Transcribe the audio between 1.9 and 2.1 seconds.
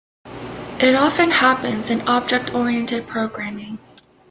in